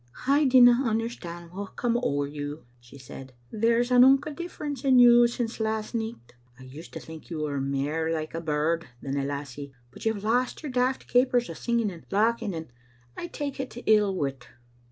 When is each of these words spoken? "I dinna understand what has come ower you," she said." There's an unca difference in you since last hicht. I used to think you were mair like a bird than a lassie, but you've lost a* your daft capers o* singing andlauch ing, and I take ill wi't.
"I 0.25 0.45
dinna 0.45 0.81
understand 0.83 1.51
what 1.51 1.63
has 1.65 1.73
come 1.75 1.95
ower 1.95 2.25
you," 2.25 2.65
she 2.79 2.97
said." 2.97 3.33
There's 3.61 3.91
an 3.91 4.01
unca 4.01 4.35
difference 4.35 4.83
in 4.83 4.97
you 4.97 5.27
since 5.27 5.59
last 5.59 5.91
hicht. 5.91 6.33
I 6.57 6.63
used 6.63 6.91
to 6.93 6.99
think 6.99 7.29
you 7.29 7.43
were 7.43 7.61
mair 7.61 8.11
like 8.11 8.33
a 8.33 8.41
bird 8.41 8.87
than 9.03 9.15
a 9.15 9.23
lassie, 9.23 9.73
but 9.91 10.03
you've 10.03 10.23
lost 10.23 10.61
a* 10.61 10.63
your 10.63 10.71
daft 10.71 11.07
capers 11.07 11.51
o* 11.51 11.53
singing 11.53 11.89
andlauch 11.91 12.41
ing, 12.41 12.55
and 12.55 12.69
I 13.15 13.27
take 13.27 13.59
ill 13.87 14.15
wi't. 14.15 14.47